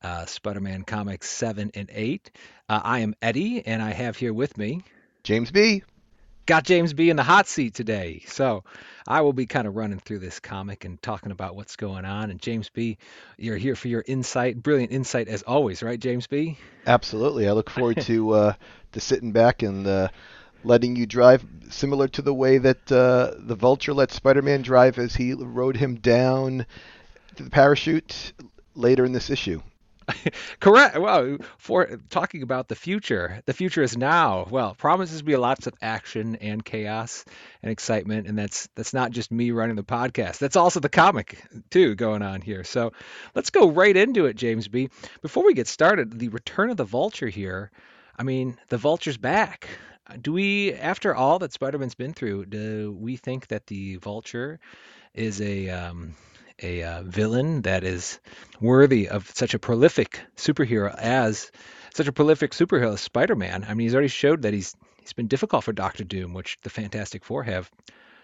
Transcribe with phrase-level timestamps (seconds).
[0.03, 2.31] uh, Spider-Man comics, seven and eight.
[2.69, 4.83] Uh, I am Eddie, and I have here with me
[5.23, 5.83] James B.
[6.45, 8.23] got James B in the hot seat today.
[8.27, 8.63] So
[9.05, 12.31] I will be kind of running through this comic and talking about what's going on.
[12.31, 12.97] And James B,
[13.37, 16.57] you're here for your insight, brilliant insight as always, right, James B?
[16.87, 17.49] Absolutely.
[17.49, 18.53] I look forward to uh,
[18.93, 20.07] to sitting back and uh,
[20.65, 25.15] letting you drive, similar to the way that uh, the Vulture let Spider-Man drive as
[25.15, 26.65] he rode him down
[27.35, 28.33] to the parachute
[28.75, 29.61] later in this issue.
[30.59, 30.97] Correct.
[30.99, 34.47] Well, for talking about the future, the future is now.
[34.49, 37.25] Well, promises be lots of action and chaos
[37.63, 40.37] and excitement, and that's that's not just me running the podcast.
[40.37, 42.63] That's also the comic too going on here.
[42.63, 42.93] So
[43.33, 44.89] let's go right into it, James B.
[45.21, 47.71] Before we get started, the return of the Vulture here.
[48.17, 49.67] I mean, the Vulture's back.
[50.21, 54.59] Do we, after all that Spider-Man's been through, do we think that the Vulture
[55.13, 56.15] is a um,
[56.61, 58.19] a uh, villain that is
[58.61, 61.51] worthy of such a prolific superhero as
[61.93, 63.65] such a prolific superhero as Spider-Man.
[63.67, 66.69] I mean, he's already showed that he's he's been difficult for Doctor Doom, which the
[66.69, 67.69] Fantastic Four have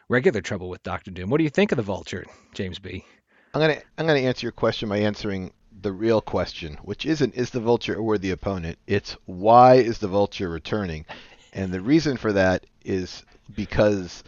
[0.08, 1.30] regular trouble with Doctor Doom.
[1.30, 3.06] What do you think of the Vulture, James B?
[3.54, 7.50] I'm gonna I'm gonna answer your question by answering the real question, which isn't is
[7.50, 8.78] the Vulture a worthy opponent?
[8.88, 11.06] It's why is the Vulture returning?
[11.54, 13.24] And the reason for that is
[13.56, 14.24] because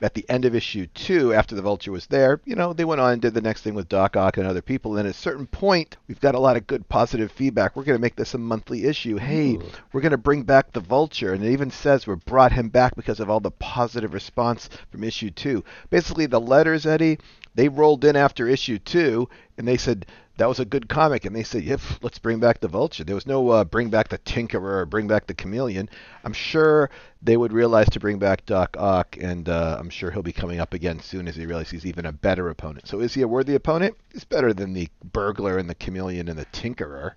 [0.00, 3.00] at the end of issue two, after the Vulture was there, you know, they went
[3.00, 4.96] on and did the next thing with Doc Ock and other people.
[4.96, 7.74] And at a certain point, we've got a lot of good positive feedback.
[7.74, 9.16] We're going to make this a monthly issue.
[9.16, 9.62] Hey, Ooh.
[9.92, 11.32] we're going to bring back the Vulture.
[11.32, 15.02] And it even says we brought him back because of all the positive response from
[15.02, 15.64] issue two.
[15.90, 17.18] Basically, the letters, Eddie,
[17.56, 20.06] they rolled in after issue two and they said,
[20.38, 21.24] that was a good comic.
[21.24, 23.04] And they said, yep, let's bring back the Vulture.
[23.04, 25.90] There was no uh, bring back the Tinkerer or bring back the Chameleon.
[26.24, 30.22] I'm sure they would realize to bring back Doc Ock, and uh, I'm sure he'll
[30.22, 32.86] be coming up again soon as he realizes he's even a better opponent.
[32.86, 33.96] So is he a worthy opponent?
[34.12, 37.12] He's better than the Burglar and the Chameleon and the Tinkerer.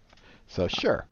[0.47, 1.06] So sure.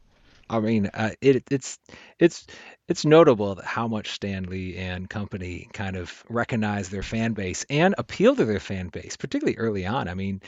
[0.50, 1.78] I mean, uh, it, it's
[2.18, 2.46] it's
[2.88, 7.94] it's notable how much Stan Lee and company kind of recognize their fan base and
[7.96, 10.08] appeal to their fan base, particularly early on.
[10.08, 10.42] I mean,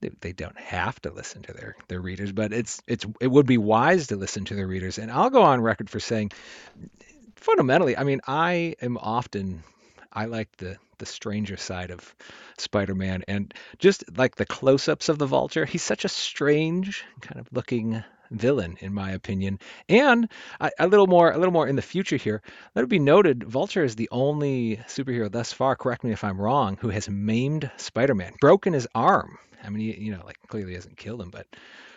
[0.00, 3.46] they, they don't have to listen to their their readers, but it's it's it would
[3.46, 4.98] be wise to listen to their readers.
[4.98, 6.32] And I'll go on record for saying,
[7.36, 9.62] fundamentally, I mean, I am often
[10.12, 12.14] I like the the stranger side of
[12.56, 15.66] Spider-Man and just like the close-ups of the Vulture.
[15.66, 19.58] He's such a strange kind of looking villain in my opinion.
[19.88, 20.28] And
[20.60, 22.42] a, a, little more a little more in the future here.
[22.74, 26.40] Let it be noted vulture is the only superhero thus far correct me if i'm
[26.40, 28.34] wrong who has maimed spider-man.
[28.40, 29.38] Broken his arm.
[29.64, 31.46] I mean he, you know like clearly hasn't killed him but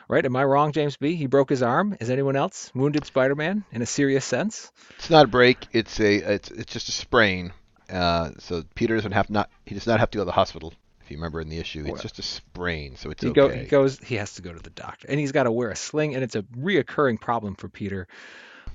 [0.07, 1.16] right am i wrong james b?
[1.16, 1.97] He broke his arm?
[2.00, 4.72] Is anyone else wounded spider-man in a serious sense?
[4.97, 5.67] It's not a break.
[5.72, 7.53] It's a it's, it's just a sprain.
[7.90, 10.73] Uh, so peter doesn't have not he does not have to go to the hospital
[11.09, 11.84] if you remember in the issue.
[11.88, 13.42] It's just a sprain, so it's he okay.
[13.42, 15.72] Go, he goes, he has to go to the doctor, and he's got to wear
[15.72, 18.08] a sling, and it's a reoccurring problem for Peter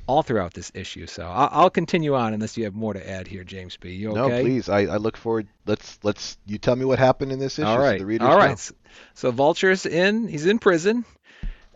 [0.09, 1.07] all throughout this issue.
[1.07, 3.93] So I'll, I'll continue on unless you have more to add here, James B.
[3.93, 4.19] You okay?
[4.19, 4.69] No, please.
[4.69, 5.47] I, I look forward.
[5.65, 7.69] Let's let's you tell me what happened in this issue.
[7.69, 8.01] All right.
[8.01, 8.51] So all right.
[8.51, 8.77] Know.
[9.15, 10.27] So Vulture's in.
[10.27, 11.05] He's in prison.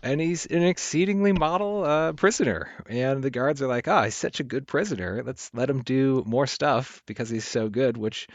[0.01, 2.71] And he's an exceedingly model uh, prisoner.
[2.89, 5.25] And the guards are like, oh, he's such a good prisoner.
[5.27, 8.29] Let's let him do more stuff because he's so good, which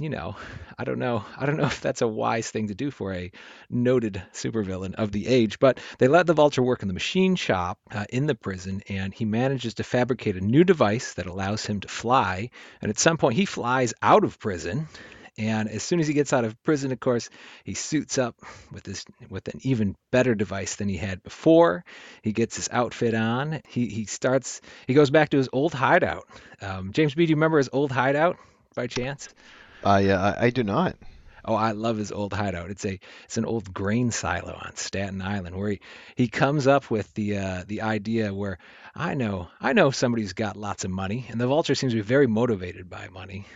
[0.00, 0.36] you know,
[0.78, 1.24] I don't know.
[1.36, 3.30] I don't know if that's a wise thing to do for a
[3.70, 7.78] noted supervillain of the age, but they let the vulture work in the machine shop
[7.92, 11.80] uh, in the prison, and he manages to fabricate a new device that allows him
[11.80, 12.50] to fly.
[12.82, 14.88] And at some point, he flies out of prison.
[15.38, 17.28] And as soon as he gets out of prison, of course,
[17.62, 18.36] he suits up
[18.72, 21.84] with this with an even better device than he had before.
[22.22, 23.60] He gets his outfit on.
[23.68, 24.62] He he starts.
[24.86, 26.26] He goes back to his old hideout.
[26.62, 27.26] Um, James B.
[27.26, 28.38] Do you remember his old hideout?
[28.76, 29.28] By chance?
[29.84, 30.94] Uh, yeah, I, I do not.
[31.44, 32.70] Oh, I love his old hideout.
[32.70, 35.80] It's a it's an old grain silo on Staten Island where he,
[36.16, 38.58] he comes up with the uh, the idea where
[38.94, 42.02] I know I know somebody's got lots of money, and the vulture seems to be
[42.02, 43.46] very motivated by money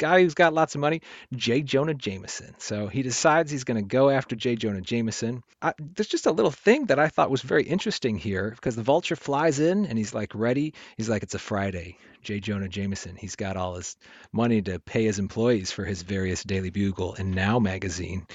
[0.00, 1.02] guy who's got lots of money,
[1.34, 1.62] J.
[1.62, 2.54] Jonah Jameson.
[2.58, 4.56] So he decides he's going to go after J.
[4.56, 5.44] Jonah Jameson.
[5.62, 8.82] I, there's just a little thing that I thought was very interesting here because the
[8.82, 10.74] vulture flies in and he's like ready.
[10.96, 11.98] He's like, it's a Friday.
[12.22, 12.40] J.
[12.40, 13.16] Jonah Jameson.
[13.16, 13.96] He's got all his
[14.32, 18.26] money to pay his employees for his various Daily Bugle and Now magazine.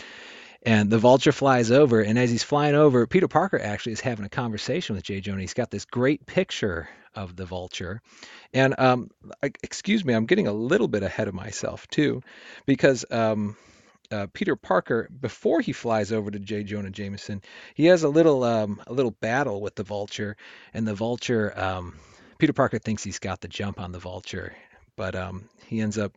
[0.64, 4.26] And the vulture flies over, and as he's flying over, Peter Parker actually is having
[4.26, 5.22] a conversation with J.
[5.22, 5.42] Jonah.
[5.42, 8.02] He's got this great picture of the vulture.
[8.54, 9.10] And um,
[9.64, 12.22] excuse me, I'm getting a little bit ahead of myself too,
[12.66, 13.56] because um,
[14.12, 16.64] uh, Peter Parker, before he flies over to J.
[16.64, 17.42] Jonah Jameson,
[17.74, 20.38] he has a little um, a little battle with the vulture,
[20.74, 21.58] and the vulture.
[21.58, 21.96] Um,
[22.38, 24.56] Peter Parker thinks he's got the jump on the vulture,
[24.96, 26.14] but um, he ends up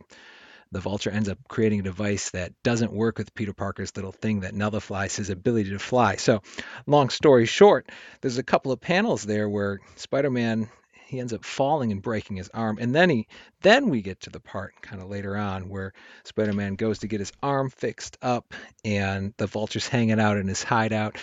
[0.71, 4.41] the vulture ends up creating a device that doesn't work with Peter Parker's little thing
[4.41, 6.17] that nullifies his ability to fly.
[6.17, 6.41] So,
[6.85, 7.89] long story short,
[8.21, 10.69] there's a couple of panels there where Spider-Man
[11.09, 13.27] he ends up falling and breaking his arm and then he
[13.61, 17.19] then we get to the part kind of later on where spider-man goes to get
[17.19, 18.53] his arm fixed up
[18.85, 21.17] and the vulture's hanging out in his hideout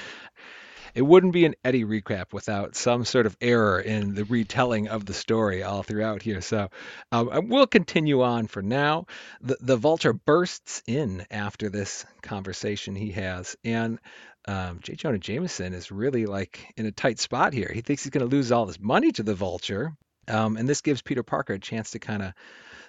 [0.96, 5.04] it wouldn't be an Eddie recap without some sort of error in the retelling of
[5.04, 6.40] the story all throughout here.
[6.40, 6.70] So
[7.12, 9.04] um, we'll continue on for now.
[9.42, 13.98] The, the vulture bursts in after this conversation he has, and
[14.46, 14.94] um, J.
[14.94, 17.70] Jonah Jameson is really like in a tight spot here.
[17.72, 19.96] He thinks he's going to lose all his money to the vulture.
[20.28, 22.32] Um, and this gives Peter Parker a chance to kind of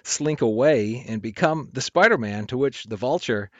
[0.02, 3.50] slink away and become the Spider Man, to which the vulture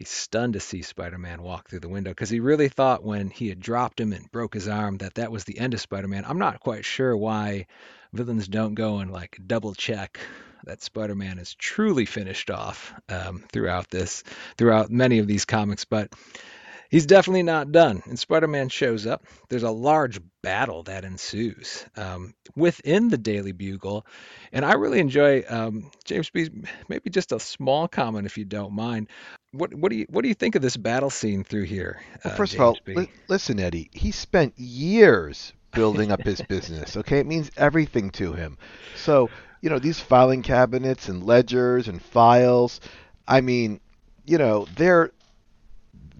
[0.00, 3.50] He's stunned to see Spider-Man walk through the window because he really thought when he
[3.50, 6.24] had dropped him and broke his arm that that was the end of Spider-Man.
[6.26, 7.66] I'm not quite sure why
[8.14, 10.18] villains don't go and like double check
[10.64, 14.24] that Spider-Man is truly finished off um, throughout this,
[14.56, 16.10] throughout many of these comics, but
[16.90, 18.02] he's definitely not done.
[18.04, 19.24] And Spider-Man shows up.
[19.48, 24.04] There's a large battle that ensues um, within the Daily Bugle,
[24.52, 26.50] and I really enjoy um, James B.
[26.88, 29.08] Maybe just a small comment, if you don't mind.
[29.52, 32.00] What what do you what do you think of this battle scene through here?
[32.24, 33.90] Well, uh, first James of all, listen, Eddie.
[33.92, 36.96] He spent years building up his business.
[36.96, 38.58] Okay, it means everything to him.
[38.96, 42.80] So you know these filing cabinets and ledgers and files.
[43.26, 43.80] I mean,
[44.24, 45.12] you know they're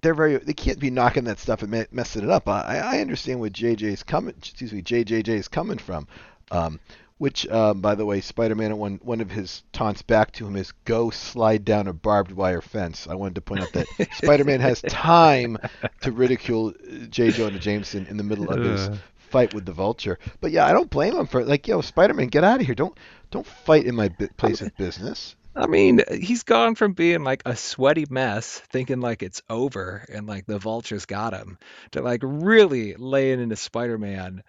[0.02, 2.49] they're very they can't be knocking that stuff and messing it up.
[2.49, 4.35] I, I understand where JJ's coming.
[4.38, 6.06] Excuse me, JJJ is coming from.
[6.50, 6.81] Um,
[7.19, 10.73] which, um, by the way, Spider-Man one one of his taunts back to him is
[10.87, 14.81] "Go slide down a barbed wire fence." I wanted to point out that Spider-Man has
[14.81, 15.58] time
[16.00, 16.73] to ridicule
[17.11, 17.31] J.
[17.31, 18.88] Jonah Jameson in the middle of his
[19.19, 20.19] fight with the Vulture.
[20.41, 22.75] But yeah, I don't blame him for like, yo, Spider-Man, get out of here!
[22.75, 22.97] Don't
[23.31, 24.08] don't fight in my
[24.38, 25.37] place of business.
[25.55, 30.26] I mean, he's gone from being like a sweaty mess, thinking like it's over and
[30.26, 31.58] like the vultures got him,
[31.93, 34.43] to like really laying into Spider-Man,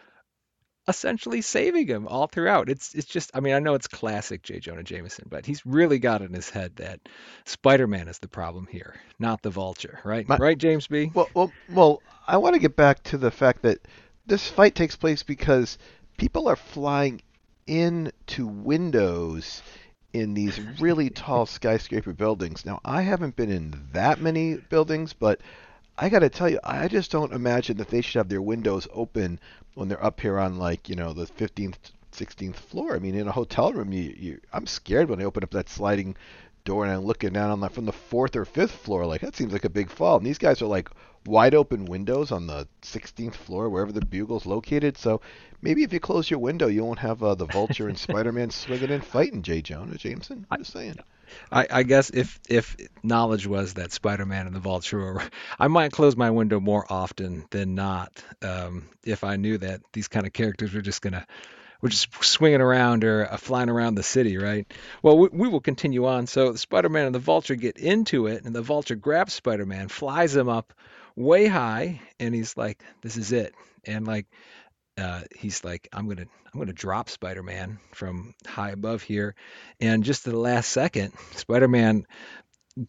[0.88, 2.69] essentially saving him all throughout.
[2.69, 4.59] It's it's just, I mean, I know it's classic J.
[4.59, 7.00] Jonah Jameson, but he's really got in his head that
[7.45, 10.27] Spider-Man is the problem here, not the vulture, right?
[10.27, 11.12] My, right, James B.
[11.13, 13.80] Well, well, well, I want to get back to the fact that
[14.27, 15.77] this fight takes place because
[16.18, 17.21] people are flying
[17.65, 19.63] into windows
[20.13, 22.66] in these really tall skyscraper buildings.
[22.66, 25.42] Now, I haven't been in that many buildings, but
[25.98, 28.88] I got to tell you, I just don't imagine that they should have their windows
[28.94, 29.40] open
[29.75, 31.75] when they're up here on like you know the 15th,
[32.12, 32.96] 16th floor.
[32.96, 35.69] I mean, in a hotel room, you, you I'm scared when I open up that
[35.69, 36.16] sliding
[36.63, 39.06] door and I'm looking down on that from the fourth or fifth floor.
[39.06, 40.18] Like that seems like a big fall.
[40.18, 40.90] And these guys are like
[41.25, 44.97] wide open windows on the 16th floor, wherever the bugle's located.
[44.97, 45.21] So
[45.62, 48.89] maybe if you close your window, you won't have uh, the Vulture and Spider-Man swinging
[48.89, 49.62] in fighting J.
[49.62, 50.45] Jonah Jameson.
[50.50, 50.97] I'm just saying.
[51.50, 55.23] I, I, guess if if knowledge was that Spider-Man and the Vulture were,
[55.57, 58.21] I might close my window more often than not.
[58.41, 61.25] Um, if I knew that these kind of characters were just gonna
[61.81, 64.72] we're just swinging around or uh, flying around the city, right?
[65.01, 66.27] Well, we, we will continue on.
[66.27, 70.48] So Spider-Man and the Vulture get into it, and the Vulture grabs Spider-Man, flies him
[70.48, 70.74] up
[71.15, 73.53] way high, and he's like, "This is it."
[73.86, 74.27] And like,
[74.98, 79.36] uh, he's like, "I'm gonna, I'm gonna drop Spider-Man from high above here,"
[79.80, 82.06] and just at the last second, Spider-Man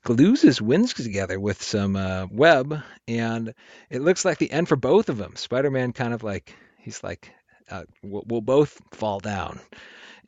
[0.05, 3.55] glues his wings together with some uh, web, and
[3.91, 5.37] it looks like the end for both of them.
[5.37, 7.33] Spider-Man kind of like he's like,
[7.71, 9.61] uh, we'll, we'll, both fall down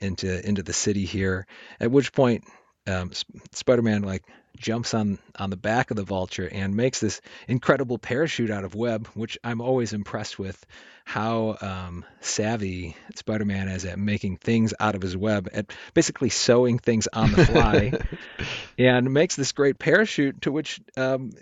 [0.01, 1.47] into into the city here.
[1.81, 2.45] At which point,
[2.87, 3.12] um,
[3.53, 4.25] Spider-Man like
[4.57, 8.75] jumps on on the back of the vulture and makes this incredible parachute out of
[8.75, 10.64] web, which I'm always impressed with
[11.05, 16.79] how um, savvy Spider-Man is at making things out of his web, at basically sewing
[16.79, 17.93] things on the fly,
[18.79, 21.33] and makes this great parachute to which um,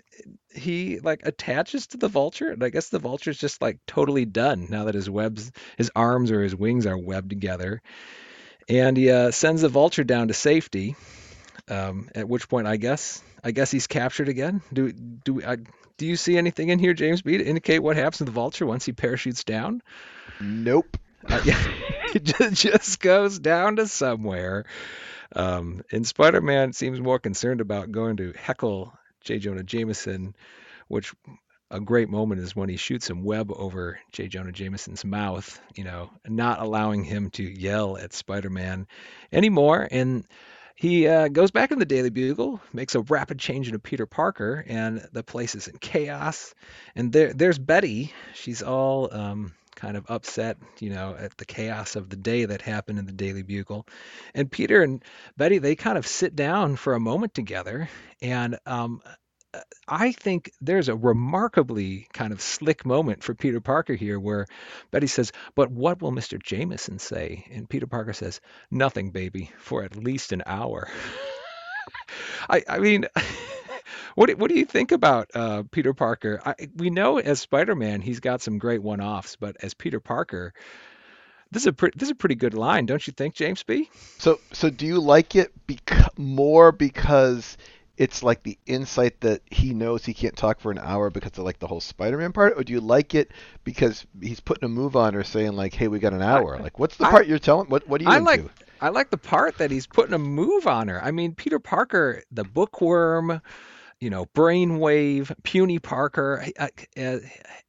[0.53, 2.49] he like attaches to the vulture.
[2.49, 6.31] And I guess the vulture's just like totally done now that his webs, his arms
[6.31, 7.81] or his wings are webbed together,
[8.67, 10.95] and he uh, sends the vulture down to safety
[11.69, 14.61] um, at which point, I guess, I guess he's captured again.
[14.71, 15.57] Do do I,
[15.97, 18.65] do you see anything in here, James B, to indicate what happens to the vulture
[18.65, 19.81] once he parachutes down?
[20.41, 20.97] Nope.
[21.25, 21.63] Uh, yeah,
[22.13, 24.65] it just, goes down to somewhere.
[25.35, 29.39] Um, and Spider-Man seems more concerned about going to heckle J.
[29.39, 30.35] Jonah Jameson,
[30.87, 31.13] which
[31.71, 34.27] a great moment is when he shoots some web over J.
[34.27, 38.85] Jonah Jameson's mouth, you know, not allowing him to yell at Spider-Man
[39.31, 39.87] anymore.
[39.89, 40.25] And
[40.83, 44.65] he uh, goes back in the Daily Bugle, makes a rapid change into Peter Parker,
[44.67, 46.53] and the place is in chaos.
[46.93, 48.11] And there, there's Betty.
[48.33, 52.61] She's all um, kind of upset, you know, at the chaos of the day that
[52.61, 53.87] happened in the Daily Bugle.
[54.35, 55.01] And Peter and
[55.37, 57.87] Betty, they kind of sit down for a moment together.
[58.21, 59.01] And um,
[59.87, 64.47] I think there's a remarkably kind of slick moment for Peter Parker here where
[64.91, 66.41] Betty says, But what will Mr.
[66.41, 67.45] Jameson say?
[67.51, 68.41] And Peter Parker says,
[68.71, 70.89] Nothing, baby, for at least an hour.
[72.49, 73.05] I, I mean,
[74.15, 76.41] what do, what do you think about uh, Peter Parker?
[76.45, 80.53] I, we know as Spider-Man he's got some great one-offs, but as Peter Parker,
[81.51, 83.89] this is a pretty this is a pretty good line, don't you think, James B?
[84.17, 85.51] So so do you like it
[86.17, 87.57] more because
[87.97, 91.45] it's like the insight that he knows he can't talk for an hour because of
[91.45, 93.31] like the whole Spider-Man part, or do you like it
[93.63, 96.57] because he's putting a move on or saying like, "Hey, we got an hour"?
[96.59, 97.67] Like, what's the I- part you're telling?
[97.69, 98.25] What what are you I into?
[98.25, 98.45] like
[98.81, 101.01] I like the part that he's putting a move on her.
[101.01, 103.41] I mean, Peter Parker, the bookworm,
[103.99, 106.43] you know, brainwave, puny Parker.
[106.59, 107.19] I- I- uh,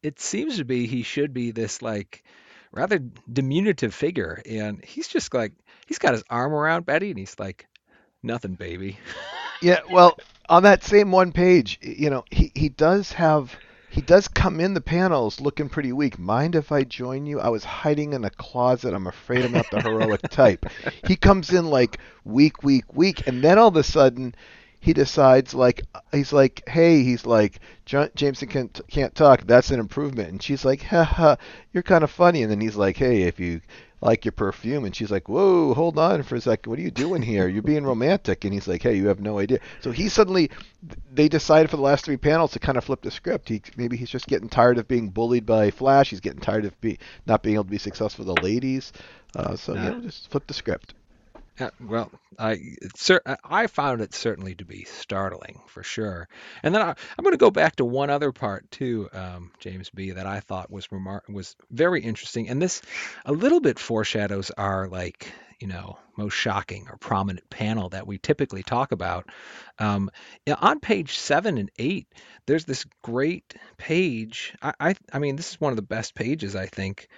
[0.02, 2.24] It seems to be he should be this like
[2.72, 2.98] rather
[3.30, 5.52] diminutive figure, and he's just like
[5.86, 7.66] he's got his arm around Betty, and he's like,
[8.24, 8.98] "Nothing, baby."
[9.62, 13.56] Yeah, well, on that same one page, you know, he he does have
[13.90, 16.18] he does come in the panels looking pretty weak.
[16.18, 17.40] Mind if I join you?
[17.40, 18.92] I was hiding in a closet.
[18.92, 20.66] I'm afraid I'm not the heroic type.
[21.06, 24.34] He comes in like weak, weak, weak, and then all of a sudden
[24.80, 29.42] he decides like he's like, hey, he's like "Ja- Jameson can't can't talk.
[29.46, 30.28] That's an improvement.
[30.30, 31.36] And she's like, ha ha,
[31.72, 32.42] you're kind of funny.
[32.42, 33.60] And then he's like, hey, if you
[34.04, 36.68] like your perfume, and she's like, whoa, hold on for a second.
[36.68, 37.48] What are you doing here?
[37.48, 38.44] You're being romantic.
[38.44, 39.60] And he's like, hey, you have no idea.
[39.80, 40.50] So he suddenly,
[41.12, 43.48] they decided for the last three panels to kind of flip the script.
[43.48, 46.10] He maybe he's just getting tired of being bullied by Flash.
[46.10, 48.92] He's getting tired of be, not being able to be successful with the ladies.
[49.34, 50.94] Uh, so yeah, just flip the script.
[51.80, 52.58] Well, I
[52.96, 56.28] cer- I found it certainly to be startling for sure.
[56.64, 59.88] And then I, I'm going to go back to one other part too, um, James
[59.90, 62.48] B, that I thought was remar- was very interesting.
[62.48, 62.82] And this
[63.24, 68.18] a little bit foreshadows our like you know most shocking or prominent panel that we
[68.18, 69.28] typically talk about.
[69.78, 70.10] Um,
[70.60, 72.08] on page seven and eight,
[72.46, 74.54] there's this great page.
[74.60, 77.08] I, I I mean, this is one of the best pages I think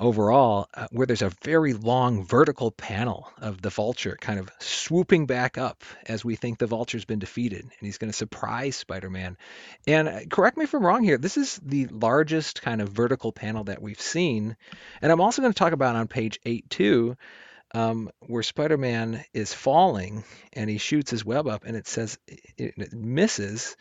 [0.00, 5.26] overall, uh, where there's a very long vertical panel of the vulture kind of swooping
[5.26, 9.10] back up as we think the vulture's been defeated and he's going to surprise Spider
[9.10, 9.36] Man.
[9.86, 13.30] And uh, correct me if I'm wrong here, this is the largest kind of vertical
[13.30, 14.56] panel that we've seen.
[15.02, 17.16] And I'm also going to talk about on page 8 too.
[17.72, 22.74] Um, where Spider-Man is falling and he shoots his web up and it says it,
[22.76, 23.76] it misses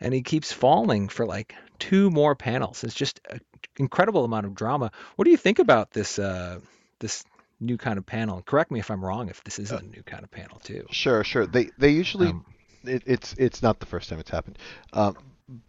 [0.00, 2.84] and he keeps falling for like two more panels.
[2.84, 3.40] It's just an
[3.76, 4.90] incredible amount of drama.
[5.16, 6.60] What do you think about this uh,
[6.98, 7.24] this
[7.60, 8.42] new kind of panel?
[8.42, 9.28] Correct me if I'm wrong.
[9.28, 10.86] If this isn't a new kind of panel too.
[10.90, 11.46] Sure, sure.
[11.46, 12.44] They they usually Um,
[12.84, 14.58] it, it's it's not the first time it's happened,
[14.92, 15.16] um,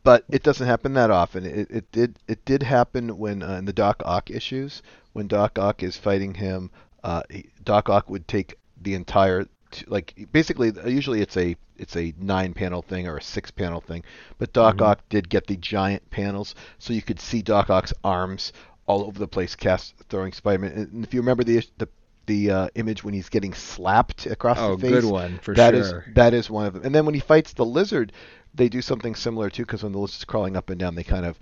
[0.03, 1.45] but it doesn't happen that often.
[1.45, 4.81] It, it did it did happen when uh, in the Doc Ock issues
[5.13, 6.71] when Doc Ock is fighting him.
[7.03, 11.95] Uh, he, Doc Ock would take the entire t- like basically usually it's a it's
[11.95, 14.03] a nine panel thing or a six panel thing,
[14.37, 14.81] but Doc Mhm.
[14.85, 18.53] Ock did get the giant panels so you could see Doc Ock's arms
[18.87, 20.71] all over the place, cast throwing Spider-Man.
[20.73, 21.87] And if you remember the the
[22.27, 25.53] the uh, image when he's getting slapped across oh, the face, Oh, good one for
[25.55, 26.05] that is sure.
[26.15, 26.83] that is one of them.
[26.83, 28.11] And then when he fights the lizard,
[28.53, 31.25] they do something similar too, because when the lizard's crawling up and down, they kind
[31.25, 31.37] of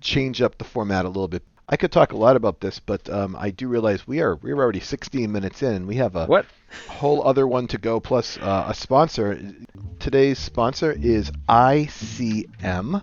[0.00, 1.42] change up the format a little bit.
[1.68, 4.58] I could talk a lot about this, but um, I do realize we are we're
[4.58, 6.46] already 16 minutes in, and we have a What?
[6.88, 9.40] whole other one to go, plus uh, a sponsor.
[9.98, 13.02] Today's sponsor is ICM,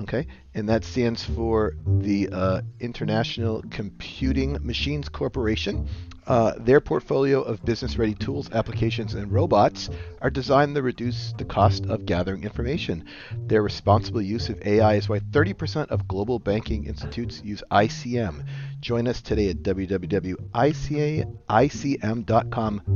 [0.00, 5.88] okay, and that stands for the uh, International Computing Machines Corporation.
[6.26, 9.90] Uh, their portfolio of business-ready tools, applications, and robots
[10.22, 13.04] are designed to reduce the cost of gathering information.
[13.46, 18.46] Their responsible use of AI is why 30% of global banking institutes use ICM.
[18.80, 20.42] Join us today at www.icm.com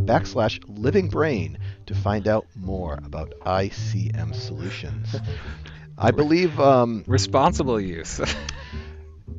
[0.04, 5.16] backslash living brain to find out more about ICM solutions.
[5.98, 8.20] I believe, um, Responsible use.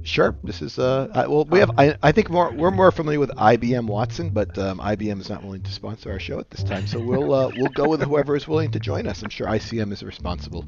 [0.10, 3.20] sure, this is, uh, I, well, we have, I, I think more, we're more familiar
[3.20, 6.64] with IBM Watson, but um, IBM is not willing to sponsor our show at this
[6.64, 9.24] time, so we'll, uh, we'll go with whoever is willing to join us.
[9.24, 10.66] I'm sure ICM is a responsible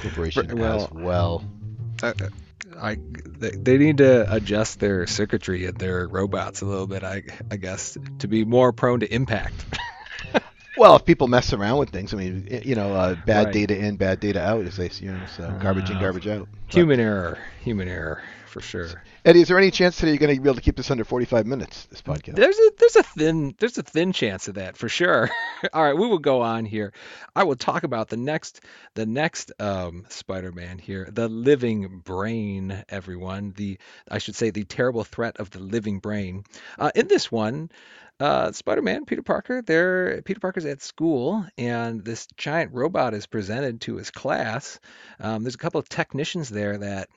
[0.00, 1.44] corporation Well, as well.
[2.02, 2.12] Uh,
[2.80, 2.98] I
[3.38, 7.04] they, they need to adjust their circuitry and their robots a little bit.
[7.04, 9.54] I I guess to be more prone to impact.
[10.76, 13.54] Well, if people mess around with things, I mean, you know, uh, bad Right.
[13.54, 16.26] data in, bad data out, as they say, you know, so garbage in, Uh, garbage
[16.26, 16.48] out.
[16.66, 18.88] But- Human error, human error for sure.
[19.24, 21.04] Eddie, is there any chance today you're going to be able to keep this under
[21.04, 21.84] 45 minutes?
[21.90, 22.34] This podcast.
[22.36, 25.30] There's a there's a thin there's a thin chance of that for sure.
[25.74, 26.92] All right, we will go on here.
[27.36, 28.62] I will talk about the next
[28.94, 32.82] the next um, Spider-Man here, the living brain.
[32.88, 33.78] Everyone, the
[34.10, 36.44] I should say the terrible threat of the living brain.
[36.78, 37.70] Uh, in this one,
[38.22, 43.80] uh, Spider-Man, Peter Parker, there Peter Parker's at school, and this giant robot is presented
[43.80, 44.78] to his class.
[45.18, 47.08] Um, there's a couple of technicians there that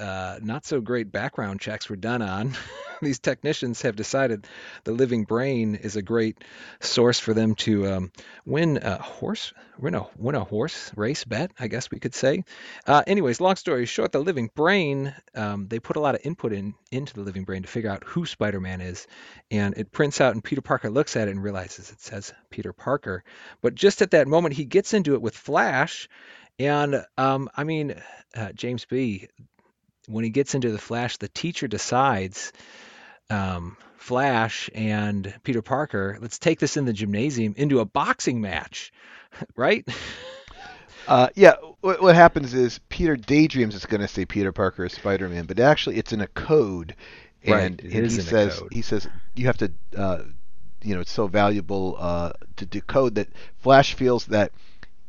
[0.00, 2.56] uh, not so great background checks were done on.
[3.02, 4.46] These technicians have decided
[4.84, 6.44] the living brain is a great
[6.80, 8.12] source for them to um,
[8.44, 12.44] win a horse, win a win a horse race bet, I guess we could say.
[12.86, 16.52] Uh, anyways, long story short, the living brain um, they put a lot of input
[16.52, 19.06] in into the living brain to figure out who Spider-Man is,
[19.50, 22.72] and it prints out, and Peter Parker looks at it and realizes it says Peter
[22.72, 23.24] Parker.
[23.62, 26.08] But just at that moment, he gets into it with Flash.
[26.58, 27.94] And um, I mean,
[28.36, 29.28] uh, James B
[30.12, 32.52] when he gets into the Flash, the teacher decides,
[33.30, 38.92] um, Flash and Peter Parker, let's take this in the gymnasium into a boxing match,
[39.56, 39.86] right?
[41.06, 44.92] Uh, yeah, what, what happens is Peter daydreams it's going to say Peter Parker is
[44.92, 46.94] Spider-Man, but actually it's in a code,
[47.44, 50.22] and, Right, and he says he says you have to, uh,
[50.82, 54.52] you know, it's so valuable uh, to decode that Flash feels that,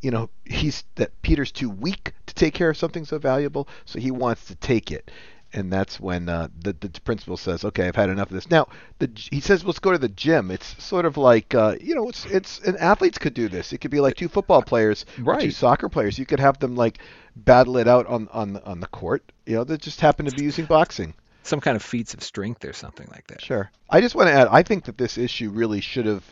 [0.01, 3.99] you know, he's that Peter's too weak to take care of something so valuable, so
[3.99, 5.11] he wants to take it.
[5.53, 8.67] And that's when uh, the, the principal says, "Okay, I've had enough of this." Now,
[8.99, 12.07] the, he says, "Let's go to the gym." It's sort of like, uh, you know,
[12.07, 13.73] it's it's and athletes could do this.
[13.73, 16.17] It could be like two football players, or two soccer players.
[16.17, 16.99] You could have them like
[17.35, 19.29] battle it out on on the- on the court.
[19.45, 21.13] You know, they just happen to be using boxing.
[21.43, 23.41] Some kind of feats of strength or something like that.
[23.41, 23.69] Sure.
[23.89, 24.47] I just want to add.
[24.49, 26.23] I think that this issue really should have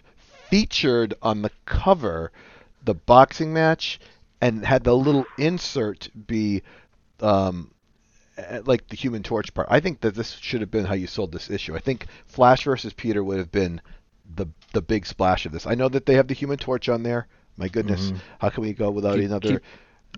[0.49, 2.31] featured on the cover
[2.83, 3.99] the boxing match
[4.41, 6.63] and had the little insert be
[7.21, 7.71] um,
[8.37, 9.67] uh, like the Human Torch part.
[9.69, 11.75] I think that this should have been how you sold this issue.
[11.75, 13.81] I think Flash versus Peter would have been
[14.35, 15.65] the the big splash of this.
[15.67, 17.27] I know that they have the Human Torch on there.
[17.57, 18.19] My goodness, Mhm.
[18.39, 19.49] how can we go without Keep- another?
[19.49, 19.61] keep-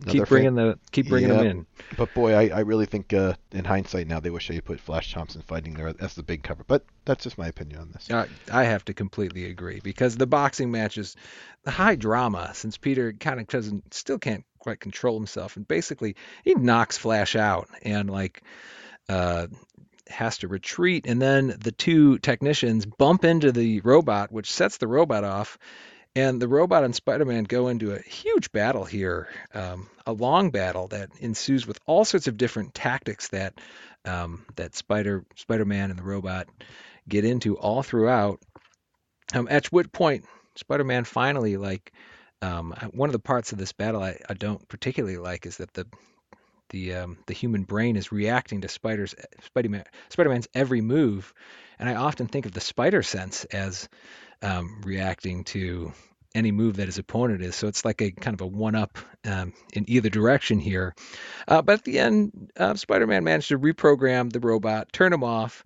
[0.01, 1.65] another Keep bringing the keep bringing them in.
[1.97, 5.13] But boy, I, I really think uh, in hindsight now they wish they put Flash
[5.13, 6.63] Thompson fighting there as the big cover.
[6.65, 8.09] But that's just my opinion on this.
[8.09, 11.15] I, I have to completely agree because the boxing matches,
[11.63, 16.15] the high drama, since Peter kind of doesn't, still can't quite control himself, and basically
[16.43, 18.43] he knocks Flash out and like
[19.09, 19.47] uh,
[20.07, 24.87] has to retreat, and then the two technicians bump into the robot, which sets the
[24.87, 25.57] robot off.
[26.15, 30.87] And the robot and Spider-Man go into a huge battle here, um, a long battle
[30.87, 33.53] that ensues with all sorts of different tactics that
[34.03, 36.47] um, that Spider Spider-Man and the robot
[37.07, 38.41] get into all throughout.
[39.33, 41.93] Um, at which point, Spider-Man finally like
[42.41, 45.73] um, one of the parts of this battle I, I don't particularly like is that
[45.73, 45.87] the
[46.71, 51.33] the um, the human brain is reacting to Spider's Spider-Man Spider-Man's every move,
[51.79, 53.87] and I often think of the Spider sense as
[54.41, 55.93] um, reacting to
[56.33, 57.55] any move that his opponent is.
[57.55, 60.95] So it's like a kind of a one-up um, in either direction here.
[61.47, 65.65] Uh, but at the end, uh, Spider-Man managed to reprogram the robot, turn him off.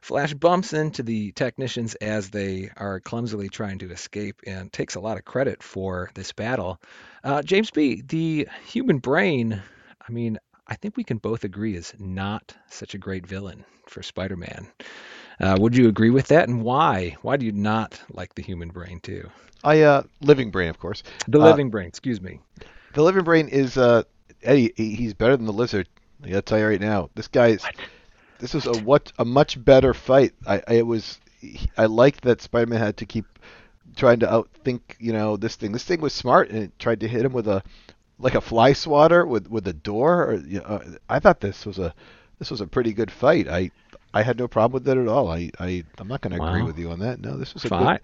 [0.00, 5.00] Flash bumps into the technicians as they are clumsily trying to escape and takes a
[5.00, 6.80] lot of credit for this battle.
[7.24, 9.60] Uh, James B., the human brain,
[10.00, 14.02] I mean, I think we can both agree is not such a great villain for
[14.02, 14.68] Spider-Man.
[15.40, 17.16] Uh, would you agree with that, and why?
[17.22, 19.28] Why do you not like the human brain too?
[19.64, 21.02] I uh, Living Brain, of course.
[21.28, 22.40] The Uh, living brain, excuse me.
[22.94, 24.02] The Living Brain is uh,
[24.42, 24.72] Eddie.
[24.76, 25.88] He's better than the Lizard.
[26.24, 27.10] I gotta tell you right now.
[27.14, 27.64] This guy's.
[28.38, 30.32] This was a what a much better fight.
[30.46, 31.18] I, I it was.
[31.76, 33.26] I liked that Spider-Man had to keep
[33.96, 34.80] trying to outthink.
[34.98, 35.72] You know this thing.
[35.72, 37.62] This thing was smart and it tried to hit him with a
[38.18, 40.24] like a fly swatter with with a door.
[40.24, 41.94] Or, you know, uh, I thought this was a
[42.38, 43.48] this was a pretty good fight.
[43.48, 43.70] I
[44.14, 45.30] I had no problem with that at all.
[45.30, 47.20] I I I'm not going to agree with you on that.
[47.20, 47.98] No, this was a Fine.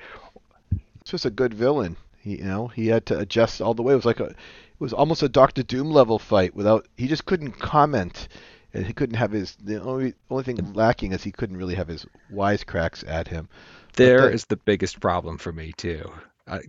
[0.71, 1.97] good this was a good villain.
[2.19, 3.93] He, you know, he had to adjust all the way.
[3.93, 4.37] It was like a, it
[4.79, 6.87] was almost a Doctor Doom level fight without.
[6.97, 8.29] He just couldn't comment,
[8.73, 9.57] and he couldn't have his.
[9.57, 13.49] The only only thing lacking is he couldn't really have his wisecracks at him.
[13.97, 16.11] There the- the biggest problem for me too.
[16.47, 16.61] I,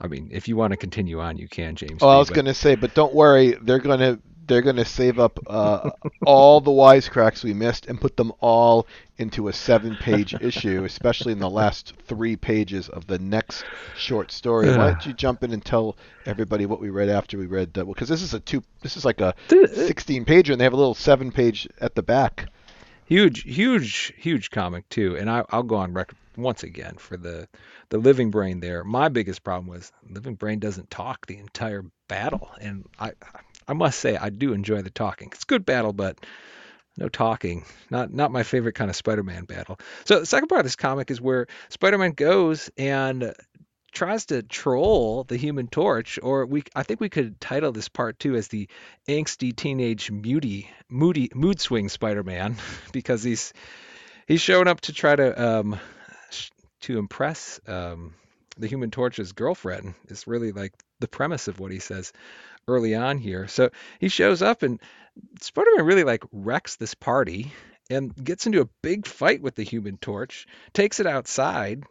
[0.00, 1.98] I mean, if you want to continue on, you can, James.
[2.02, 5.18] Oh, I B, was but- gonna say, but don't worry, they're gonna they're gonna save
[5.18, 5.90] up uh,
[6.26, 8.86] all the wisecracks we missed and put them all
[9.18, 13.64] into a seven-page issue, especially in the last three pages of the next
[13.96, 14.68] short story.
[14.68, 17.76] Why don't you jump in and tell everybody what we read after we read?
[17.76, 20.72] Uh, because this is a two, this is like a Th- 16-pager, and they have
[20.72, 22.46] a little seven-page at the back.
[23.06, 25.16] huge, huge, huge comic too.
[25.16, 27.48] And I, I'll go on record once again for the
[27.90, 28.60] the Living Brain.
[28.60, 33.12] There, my biggest problem was Living Brain doesn't talk the entire battle, and I
[33.68, 35.28] I must say I do enjoy the talking.
[35.32, 36.18] It's good battle, but
[36.96, 37.64] no talking.
[37.90, 39.78] Not not my favorite kind of Spider-Man battle.
[40.04, 43.34] So the second part of this comic is where Spider-Man goes and
[43.92, 48.18] tries to troll the Human Torch, or we I think we could title this part
[48.18, 48.68] too as the
[49.08, 52.56] angsty teenage moody moody mood swing Spider-Man
[52.92, 53.52] because he's
[54.26, 55.78] he's showing up to try to um
[56.80, 58.14] to impress um
[58.56, 62.12] the Human Torch's girlfriend is really like the premise of what he says
[62.68, 63.48] early on here.
[63.48, 64.80] So he shows up and
[65.40, 67.52] Spider-Man really like wrecks this party
[67.90, 71.84] and gets into a big fight with the Human Torch, takes it outside.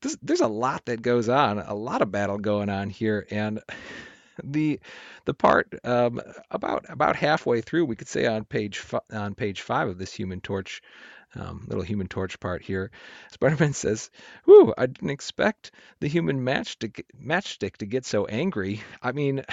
[0.00, 3.60] There's, there's a lot that goes on, a lot of battle going on here, and
[4.44, 4.78] the
[5.24, 9.88] the part um, about about halfway through, we could say on page on page five
[9.88, 10.82] of this Human Torch
[11.34, 12.90] um, little Human Torch part here.
[13.32, 14.10] Spider-Man says,
[14.44, 18.82] "Whew, I didn't expect the Human Matchstick Matchstick to get so angry.
[19.02, 19.44] I mean."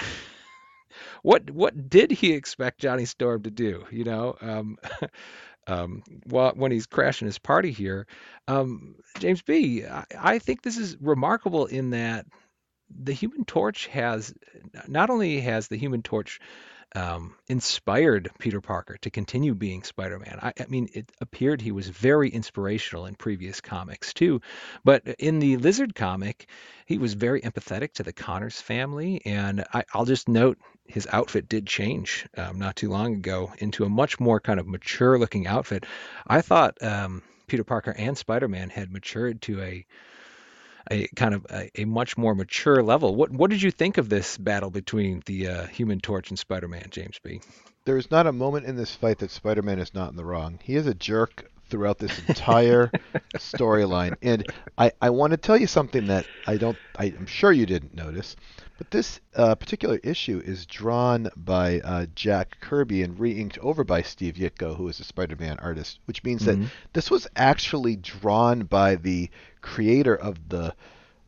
[1.22, 3.84] what what did he expect Johnny Storm to do?
[3.90, 4.78] You know, um,
[5.66, 8.06] um, while, when he's crashing his party here,
[8.48, 9.84] um, James B.
[9.84, 12.26] I, I think this is remarkable in that
[12.88, 14.32] the Human Torch has
[14.86, 16.40] not only has the Human Torch
[16.94, 20.38] um, inspired Peter Parker to continue being Spider-Man.
[20.40, 24.40] I, I, mean, it appeared he was very inspirational in previous comics too,
[24.84, 26.48] but in the Lizard comic,
[26.86, 31.48] he was very empathetic to the Connors family, and I, will just note his outfit
[31.48, 35.84] did change um, not too long ago into a much more kind of mature-looking outfit.
[36.26, 39.86] I thought um, Peter Parker and Spider-Man had matured to a
[40.90, 43.14] a kind of a, a, much more mature level.
[43.14, 46.88] What what did you think of this battle between the uh, Human Torch and Spider-Man,
[46.90, 47.40] James B?
[47.84, 50.58] There is not a moment in this fight that Spider-Man is not in the wrong.
[50.62, 52.90] He is a jerk throughout this entire
[53.36, 54.46] storyline, and
[54.78, 57.94] I I want to tell you something that I don't I, am sure you didn't
[57.94, 58.36] notice.
[58.78, 64.02] But this uh, particular issue is drawn by uh, Jack Kirby and re-inked over by
[64.02, 66.62] Steve Ditko, who is a Spider-Man artist, which means mm-hmm.
[66.62, 69.30] that this was actually drawn by the
[69.62, 70.74] creator of the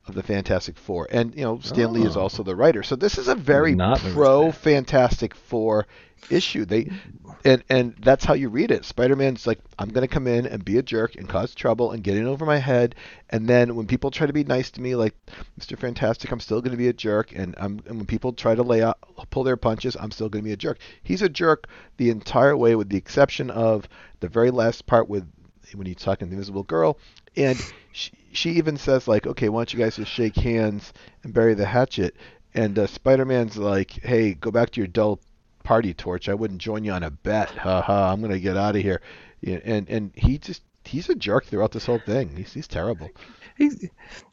[0.09, 2.23] of the Fantastic Four, and you know Stan Lee is oh.
[2.23, 2.83] also the writer.
[2.83, 5.87] So this is a very pro Fantastic Four
[6.31, 6.65] issue.
[6.65, 6.91] They
[7.45, 8.85] and and that's how you read it.
[8.85, 12.17] Spider-Man's like, I'm gonna come in and be a jerk and cause trouble and get
[12.17, 12.95] in over my head,
[13.31, 15.15] and then when people try to be nice to me, like
[15.59, 15.79] Mr.
[15.79, 18.83] Fantastic, I'm still gonna be a jerk, and I'm and when people try to lay
[18.83, 18.99] out
[19.31, 20.79] pull their punches, I'm still gonna be a jerk.
[21.03, 23.89] He's a jerk the entire way, with the exception of
[24.21, 25.29] the very last part with
[25.75, 26.99] when he's talking to the Invisible Girl,
[27.37, 27.59] and
[28.33, 31.67] she, even says like, okay, why don't you guys just shake hands and bury the
[31.67, 32.17] hatchet?
[32.55, 35.21] And uh, Spider-Man's like, hey, go back to your dull
[35.69, 36.29] party torch.
[36.31, 37.51] I wouldn't join you on a bet.
[37.51, 38.11] Ha ha.
[38.11, 39.03] I'm gonna get out of here.
[39.47, 42.35] And and he just he's a jerk throughout this whole thing.
[42.35, 43.11] He's he's terrible.
[43.57, 43.71] He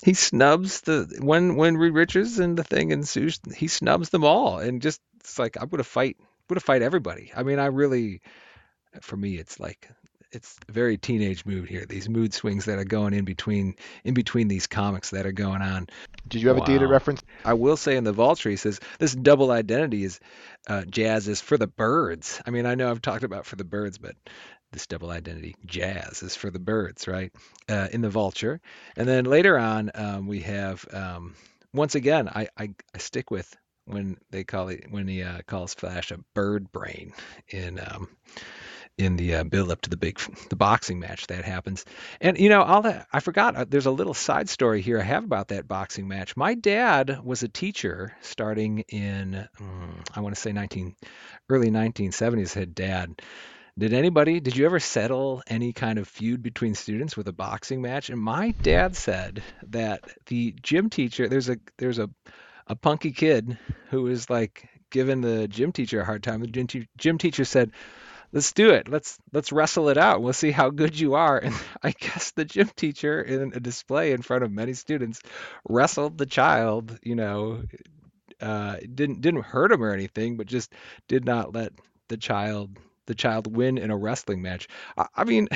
[0.03, 3.39] he snubs the when when Reed Richards and the thing ensues.
[3.55, 6.15] He snubs them all and just it's like I'm gonna fight.
[6.19, 7.31] I'm gonna fight everybody.
[7.35, 8.21] I mean, I really,
[9.01, 9.89] for me, it's like
[10.35, 11.85] it's very teenage mood here.
[11.85, 15.61] These mood swings that are going in between in between these comics that are going
[15.61, 15.87] on.
[16.27, 16.63] Did you have wow.
[16.63, 17.23] a data reference?
[17.45, 20.19] I will say in the Vulture he says this double identity is
[20.67, 22.41] uh, jazz is for the birds.
[22.45, 24.15] I mean, I know I've talked about for the birds, but
[24.71, 27.31] this double identity jazz is for the birds, right?
[27.69, 28.59] Uh, in the Vulture,
[28.97, 31.33] and then later on um, we have um,
[31.73, 35.73] once again I, I, I stick with when they call it when he uh, calls
[35.73, 37.13] Flash a bird brain
[37.49, 38.09] in um,
[38.97, 41.85] in the uh, build up to the big the boxing match that happens.
[42.21, 43.55] And you know, all that I forgot.
[43.55, 46.37] Uh, there's a little side story here I have about that boxing match.
[46.37, 50.95] My dad was a teacher starting in um, I want to say 19
[51.49, 52.53] early 1970s.
[52.53, 53.21] Had dad.
[53.77, 54.39] Did anybody?
[54.39, 58.09] Did you ever settle any kind of feud between students with a boxing match?
[58.09, 62.09] And my dad said that the gym teacher there's a there's a
[62.67, 63.57] a punky kid
[63.89, 66.39] who was like giving the gym teacher a hard time.
[66.39, 67.71] The gym, gym teacher said,
[68.35, 68.89] let's do it.
[68.89, 70.21] Let's let's wrestle it out.
[70.23, 71.39] We'll see how good you are.
[71.39, 75.21] And I guess the gym teacher in a display in front of many students
[75.69, 77.63] wrestled the child, you know,
[78.41, 80.73] uh, didn't didn't hurt him or anything, but just
[81.09, 81.73] did not let
[82.09, 84.69] the child the child win in a wrestling match.
[84.97, 85.49] I, I mean,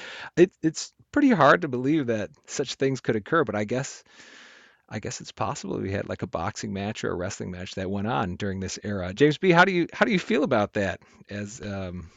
[0.36, 4.02] it, it's pretty hard to believe that such things could occur, but I guess
[4.92, 7.90] I guess it's possible we had like a boxing match or a wrestling match that
[7.90, 9.14] went on during this era.
[9.14, 11.00] James B, how do you how do you feel about that
[11.30, 12.10] as um,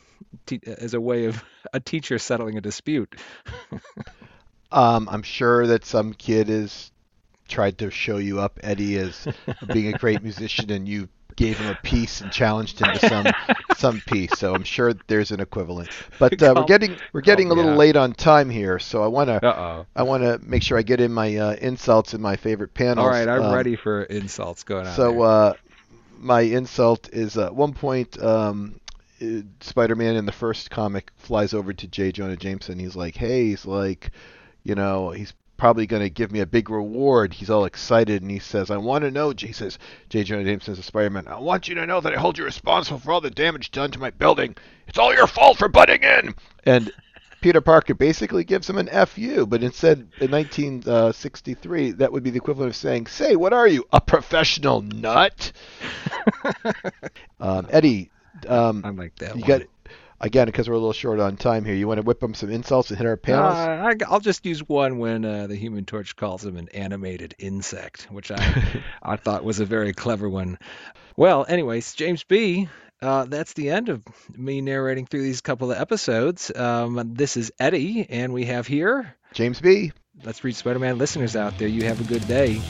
[0.45, 1.41] te- as a way of
[1.73, 3.15] a teacher settling a dispute?
[4.73, 6.91] um, I'm sure that some kid has
[7.47, 9.25] tried to show you up, Eddie, as
[9.71, 13.25] being a great musician, and you gave him a piece and challenged him to some
[13.77, 14.31] some piece.
[14.37, 15.89] So I'm sure there's an equivalent.
[16.19, 17.77] But uh, we're getting we're getting a little yeah.
[17.77, 21.01] late on time here, so I want to I want to make sure I get
[21.01, 23.05] in my uh, insults in my favorite panels.
[23.05, 24.95] All right, I'm um, ready for insults going on.
[24.95, 25.53] So uh,
[26.17, 28.79] my insult is at one point um,
[29.21, 32.11] uh, Spider-Man in the first comic flies over to J.
[32.11, 32.79] Jonah Jameson.
[32.79, 34.11] He's like, "Hey, he's like,
[34.63, 38.31] you know, he's probably going to give me a big reward." He's all excited and
[38.31, 39.77] he says, "I want to know." He says,
[40.09, 40.23] J.
[40.23, 43.11] Jonah Jameson says, Spider-Man, "I want you to know that I hold you responsible for
[43.11, 44.55] all the damage done to my building.
[44.87, 46.91] It's all your fault for butting in." And
[47.41, 52.37] Peter Parker basically gives him an FU, but instead, in 1963, that would be the
[52.37, 55.51] equivalent of saying, "Say, what are you, a professional nut?"
[57.39, 58.09] um, Eddie,
[58.47, 59.47] um, I like that you one.
[59.47, 59.61] got
[60.25, 61.75] again because we're a little short on time here.
[61.75, 63.53] You want to whip them some insults and hit our panels?
[63.53, 67.35] Uh, I, will just use one when uh, the Human Torch calls him an animated
[67.39, 70.57] insect, which I I thought was a very clever one.
[71.15, 72.67] Well, anyways, James B.
[73.01, 76.51] Uh, that's the end of me narrating through these couple of episodes.
[76.55, 79.15] Um, this is Eddie, and we have here.
[79.33, 79.91] James B.
[80.23, 81.67] Let's read Spider-Man listeners out there.
[81.67, 82.61] You have a good day.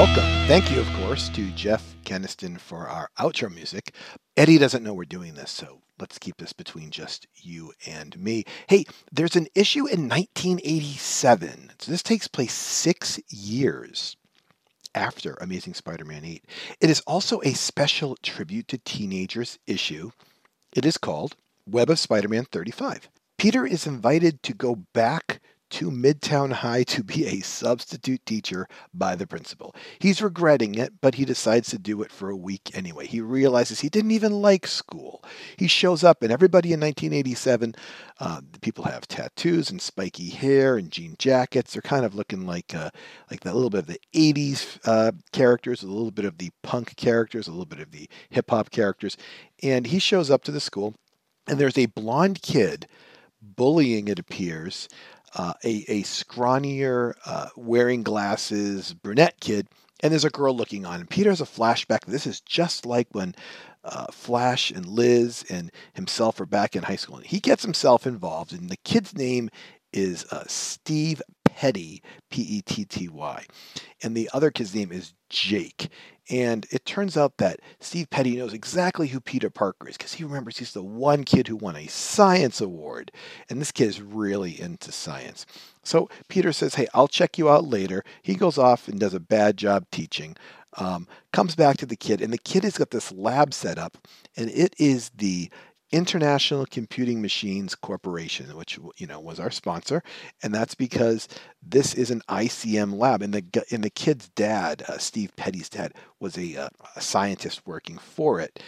[0.00, 0.24] Welcome.
[0.46, 3.94] Thank you, of course, to Jeff Keniston for our outro music.
[4.34, 8.44] Eddie doesn't know we're doing this, so let's keep this between just you and me.
[8.66, 11.72] Hey, there's an issue in 1987.
[11.80, 14.16] So this takes place six years
[14.94, 16.46] after Amazing Spider Man 8.
[16.80, 20.12] It is also a special tribute to teenagers issue.
[20.74, 21.36] It is called
[21.66, 23.10] Web of Spider Man 35.
[23.36, 29.16] Peter is invited to go back to Midtown High to be a substitute teacher by
[29.16, 29.74] the principal.
[29.98, 33.06] He's regretting it, but he decides to do it for a week anyway.
[33.06, 35.24] He realizes he didn't even like school.
[35.56, 37.74] He shows up, and everybody in 1987,
[38.18, 41.72] uh, people have tattoos and spiky hair and jean jackets.
[41.72, 42.90] They're kind of looking like uh,
[43.30, 46.96] like that little bit of the 80s uh, characters, a little bit of the punk
[46.96, 49.16] characters, a little bit of the hip hop characters.
[49.62, 50.94] And he shows up to the school,
[51.46, 52.86] and there's a blonde kid
[53.42, 54.88] bullying, it appears,
[55.34, 59.68] uh, a, a scrawnier, uh, wearing glasses, brunette kid,
[60.02, 61.00] and there's a girl looking on.
[61.00, 62.04] And Peter has a flashback.
[62.06, 63.34] This is just like when
[63.84, 67.16] uh, Flash and Liz and himself are back in high school.
[67.16, 69.50] And he gets himself involved, and the kid's name
[69.92, 71.20] is uh, Steve
[71.60, 73.44] Petty, P E T T Y.
[74.02, 75.90] And the other kid's name is Jake.
[76.30, 80.24] And it turns out that Steve Petty knows exactly who Peter Parker is because he
[80.24, 83.12] remembers he's the one kid who won a science award.
[83.50, 85.44] And this kid is really into science.
[85.82, 88.04] So Peter says, Hey, I'll check you out later.
[88.22, 90.36] He goes off and does a bad job teaching.
[90.78, 93.98] Um, comes back to the kid, and the kid has got this lab set up,
[94.36, 95.50] and it is the
[95.92, 100.02] International Computing Machines Corporation, which you know was our sponsor,
[100.42, 101.28] and that's because
[101.62, 105.94] this is an ICM lab, and the and the kid's dad, uh, Steve Petty's dad,
[106.20, 108.62] was a, uh, a scientist working for it.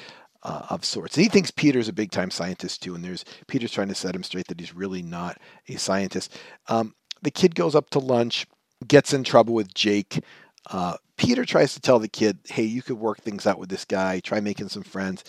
[0.45, 1.17] Uh, of sorts.
[1.17, 2.97] And he thinks Peter's a big time scientist too.
[2.97, 6.37] And there's Peter's trying to set him straight that he's really not a scientist.
[6.67, 8.49] Um, the kid goes up to lunch,
[8.89, 10.19] gets in trouble with Jake.
[10.69, 13.85] Uh, Peter tries to tell the kid, hey, you could work things out with this
[13.85, 15.23] guy, try making some friends.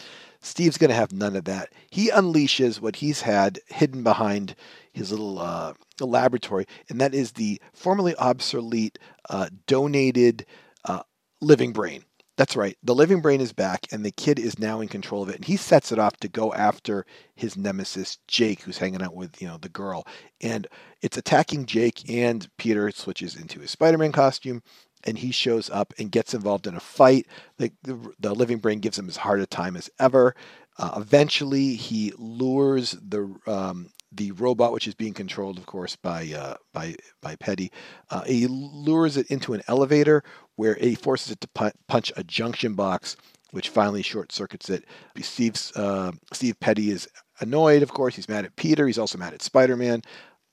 [0.44, 1.70] Steve's going to have none of that.
[1.90, 4.56] He unleashes what he's had hidden behind
[4.92, 10.46] his little uh, laboratory, and that is the formerly obsolete uh, donated
[10.86, 11.02] uh,
[11.42, 12.04] living brain.
[12.36, 12.76] That's right.
[12.84, 15.36] The living brain is back, and the kid is now in control of it.
[15.36, 19.40] And he sets it off to go after his nemesis, Jake, who's hanging out with
[19.40, 20.06] you know the girl.
[20.42, 20.68] And
[21.02, 24.64] it's attacking Jake, and Peter switches into his Spider-Man costume,
[25.06, 27.28] and he shows up and gets involved in a fight.
[27.58, 30.36] The, the, the living brain gives him as hard a time as ever.
[30.78, 36.32] Uh, eventually, he lures the um, the robot, which is being controlled, of course, by
[36.36, 37.72] uh, by by Petty.
[38.10, 40.24] Uh, he lures it into an elevator
[40.56, 43.16] where he forces it to pu- punch a junction box,
[43.52, 44.86] which finally short circuits it.
[45.22, 47.08] Steve's, uh, Steve Petty is
[47.40, 48.16] annoyed, of course.
[48.16, 48.86] He's mad at Peter.
[48.88, 50.02] He's also mad at Spider Man.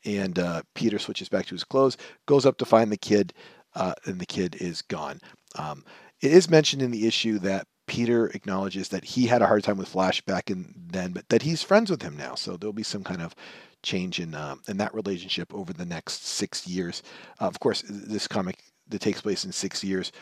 [0.04, 3.34] And uh, Peter switches back to his clothes, goes up to find the kid,
[3.74, 5.20] uh, and the kid is gone.
[5.56, 5.85] Um,
[6.20, 9.76] it is mentioned in the issue that Peter acknowledges that he had a hard time
[9.76, 12.35] with Flash back in then, but that he's friends with him now.
[12.35, 13.35] So there'll be some kind of
[13.83, 17.02] change in uh, in that relationship over the next six years.
[17.40, 20.12] Uh, of course, this comic that takes place in six years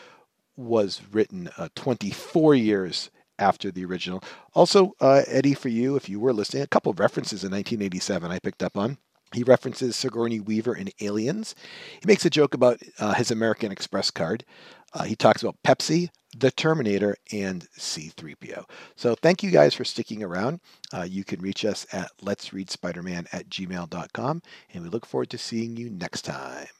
[0.55, 4.23] was written uh, 24 years after the original.
[4.53, 8.31] Also, uh, Eddie, for you, if you were listening, a couple of references in 1987
[8.31, 8.97] I picked up on.
[9.33, 11.55] He references Sigourney Weaver in Aliens.
[11.99, 14.43] He makes a joke about uh, his American Express card.
[14.93, 18.63] Uh, he talks about Pepsi, the Terminator, and C3PO.
[18.95, 20.59] So thank you guys for sticking around.
[20.93, 24.41] Uh, you can reach us at let's read Spider-Man at gmail.com,
[24.73, 26.67] and we look forward to seeing you next time.